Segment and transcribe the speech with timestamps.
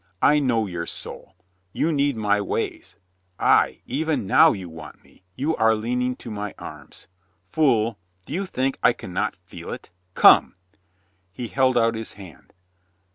[0.23, 1.35] I know your soul.
[1.73, 2.95] You need my ways.
[3.39, 7.05] Ay, even now you want me, you are leaning to my arms.
[7.51, 9.91] Fool, do you think I can not feel it?
[10.15, 10.55] "Come!"
[11.31, 12.51] He held out his hand.